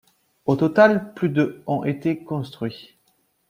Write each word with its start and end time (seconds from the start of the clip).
Au 0.47 0.55
total, 0.55 1.13
plus 1.13 1.29
de 1.29 1.61
ont 1.67 1.83
été 1.83 2.23
construits. 2.23 2.97